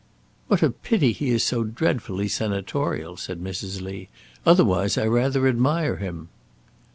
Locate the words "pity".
0.71-1.11